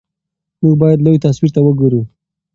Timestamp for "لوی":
1.05-1.21